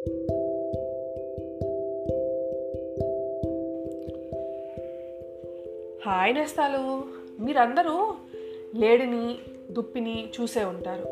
[0.00, 0.14] Hi
[6.34, 7.04] నేస్తాలు.
[7.42, 8.14] మీరందరూ
[8.74, 9.38] లేడిని
[9.70, 11.04] దుప్పిని చూసే ఉంటారు.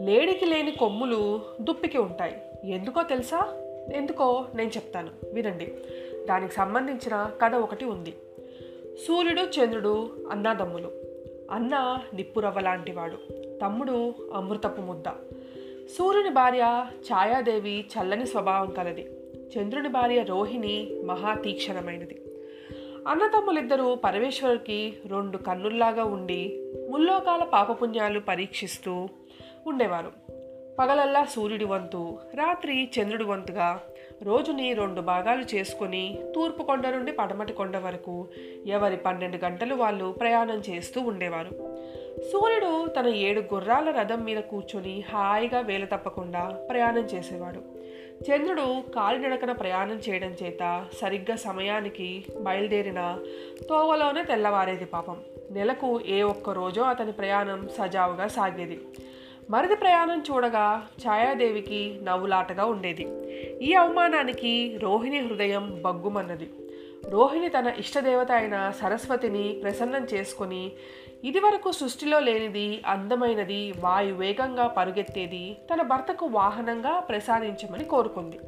[0.00, 2.70] లేడికి లేని కొమ్ములు దుప్పికి ఉంటాయి.
[2.70, 3.54] ఎందుకో తెలుసా?
[3.94, 5.08] ఎందుకో నేను చెప్తాను.
[5.32, 5.72] వినండి.
[6.28, 8.14] దానికి సంబంధించిన కథ ఒకటి ఉంది.
[9.06, 10.90] సూర్యుడు చంద్రుడు అన్నాదమ్ములు.
[11.50, 13.58] అన్న నిప్పురవ్వ లాంటివాడు.
[13.58, 15.08] తమ్ముడు అమృతపు ముద్ద.
[15.96, 19.10] సూర్యుని భార్య ఛాయాదేవి చల్లని స్వభావం కలది.
[19.56, 22.22] చంద్రుని భార్య రోహిణి మహా తీక్షణమైనది.
[23.08, 29.08] అన్నతమ్ములిద్దరూ పరమేశ్వరుడికి రెండు కన్నుల్లాగా ఉండి ముల్లోకాల పాపపుణ్యాలు పరీక్షిస్తూ
[29.66, 30.12] ఉండేవారు.
[30.78, 33.80] పగలల్లా సూర్యుడి వంతు రాత్రి చంద్రుడి వంతుగా
[34.22, 38.28] రోజుని రెండు భాగాలు చేసుకుని తూర్పు కొండ నుండి పడమటి కొండ వరకు
[38.66, 41.50] ఎవరి పన్నెండు గంటలు వాళ్ళు ప్రయాణం చేస్తూ ఉండేవారు.
[42.32, 47.78] సూర్యుడు తన ఏడు గుర్రాల రథం మీద కూర్చొని హాయిగా వేల తప్పకుండా ప్రయాణం చేసేవాడు.
[48.24, 53.18] చంద్రుడు కాలినడకన ప్రయాణం చేయడం చేత సరిగ్గా సమయానికి బయలుదేరిన
[53.68, 55.16] తోవలోనే తెల్లవారేది పాపం.
[55.50, 58.80] నెలకు ఏ ఒక్క రోజో అతని ప్రయాణం సజావుగా సాగేది.
[59.50, 63.06] మరిది ప్రయాణం చూడగా ఛాయాదేవికి నవ్వులాటగా ఉండేది.
[63.64, 66.50] ఈ అవమానానికి రోహిణి హృదయం బగ్గుమన్నది.
[67.08, 70.72] రోహిణి తన ఇష్టదేవత అయిన సరస్వతిని ప్రసన్నం చేసుకొని
[71.24, 78.38] ఇదివరకు సృష్టిలో లేనిది అందమైనది వాయు వేగంగా పరుగెత్తేది తన భర్తకు వాహనంగా ప్రసాదించమని కోరుకుంది.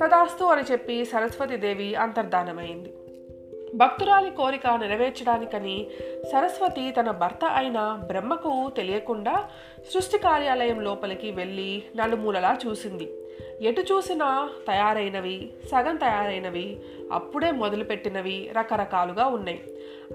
[0.00, 2.92] తదాస్తు అని చెప్పి సరస్వతీదేవి అంతర్ధానమైంది.
[3.74, 5.86] భక్తురాలి కోరిక నెరవేర్చడానికని
[6.32, 9.44] సరస్వతి తన భర్త అయిన బ్రహ్మకు తెలియకుండా
[9.94, 13.12] సృష్టి కార్యాలయం లోపలికి వెళ్ళి నలుమూలలా చూసింది.
[13.60, 16.80] ఎటు చూసినా తయారైనవి సగం తయారైనవి
[17.12, 19.60] అప్పుడే మొదలుపెట్టినవి రకరకాలుగా ఉన్నాయి.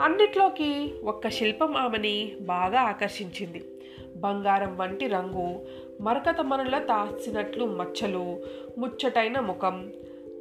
[0.02, 3.64] అన్నిట్లోకి ఒక్క శిల్పం ఆమెని బాగా ఆకర్షించింది.
[4.16, 5.66] బంగారం వంటి రంగు
[6.02, 8.40] మరకత మనుల తాచినట్లు మచ్చలు
[8.78, 9.92] ముచ్చటైన ముఖం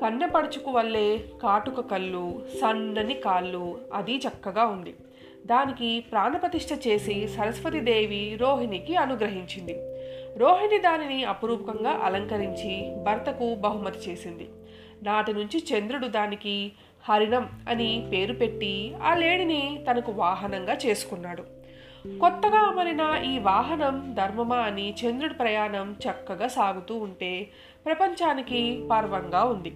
[0.03, 4.95] కన్నెపడుచుకు వల్లే కాటుక కళ్ళు సన్నని కాళ్ళు అది చక్కగా ఉంది.
[5.47, 9.77] దానికి ప్రాణప్రతిష్ఠ చేసి సరస్వతీదేవి రోహిణికి అనుగ్రహించింది.
[10.39, 14.49] రోహిణి దానిని అపురూపంగా అలంకరించి భర్తకు బహుమతి చేసింది.
[15.03, 16.73] నాటి నుంచి చంద్రుడు దానికి
[17.09, 21.45] హరిణం అని పేరు పెట్టి ఆ లేడిని తనకు వాహనంగా చేసుకున్నాడు.
[22.15, 27.49] కొత్తగా అమరిన ఈ వాహనం ధర్మమా అని చంద్రుడి ప్రయాణం చక్కగా సాగుతూ ఉంటే
[27.87, 29.71] ప్రపంచానికి పర్వంగా ఉంది.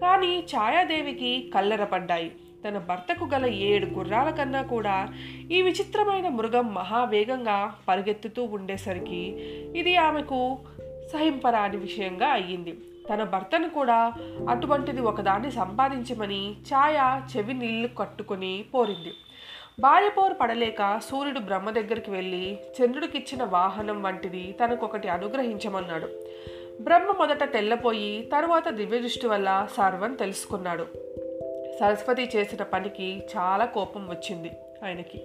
[0.00, 2.32] కానీ ఛాయాదేవికి కల్లెరపడ్డాయి
[2.68, 5.08] తన భర్తకు గల ఏడు గుర్రాల కన్నా కూడా
[5.50, 9.22] ఈ విచిత్రమైన మృగం మహావేగంగా పరిగెత్తుతూ ఉండేసరికి
[9.76, 10.58] ఇది ఆమెకు
[11.12, 12.74] సహింపరాని విషయంగా అయ్యింది.
[13.10, 14.12] తన భర్తను కూడా
[14.48, 19.12] అటువంటిది ఒకదాన్ని సంపాదించమని ఛాయ చెవి నీళ్ళు కట్టుకొని పోరింది.
[19.80, 26.08] భార్య పోరు పడలేక సూర్యుడు బ్రహ్మ దగ్గరికి వెళ్ళి చంద్రుడికిచ్చిన వాహనం వంటిది తనకొకటి అనుగ్రహించమన్నాడు.
[26.80, 30.86] బ్రహ్మ మొదట తెల్లపోయి తరువాత దివ్యదృష్టి వల్ల సర్వం తెలుసుకున్నాడు.
[31.80, 34.50] సరస్వతి చేసిన పనికి చాలా కోపం వచ్చింది
[34.84, 35.20] ఆయనకి.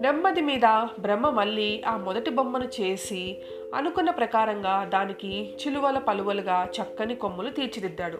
[0.00, 3.42] నెమ్మది మీద బ్రహ్మ మళ్ళీ ఆ మొదటి బొమ్మను చేసి
[3.74, 8.18] అనుకున్న ప్రకారంగా దానికి చిలువల పలువలుగా చక్కని కొమ్ములు తీర్చిదిద్దాడు.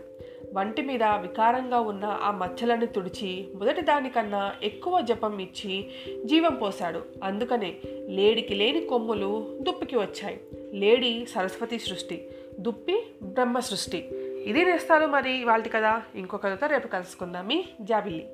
[0.57, 5.91] వంటి మీద వికారంగా ఉన్న ఆ మచ్చలను తుడిచి మొదటి దానికన్నా ఎక్కువ జపం ఇచ్చి
[6.25, 7.03] జీవం పోశాడు.
[7.23, 7.77] అందుకనే
[8.09, 10.41] లేడికి లేని కొమ్ములు దుప్పికి వచ్చాయి.
[10.73, 12.29] లేడి సరస్వతి సృష్టి
[12.61, 14.09] దుప్పి బ్రహ్మ సృష్టి.
[14.47, 17.47] ఇది నేస్తాను మరి వాళ్ళది కదా ఇంకొకరితో రేపు కలుసుకుందాం.
[17.47, 18.27] మీ జాబిల్లి.